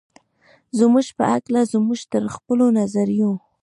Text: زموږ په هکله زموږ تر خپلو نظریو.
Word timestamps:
زموږ 0.79 1.05
په 1.17 1.23
هکله 1.31 1.61
زموږ 1.73 1.99
تر 2.11 2.23
خپلو 2.35 2.65
نظریو. 2.79 3.31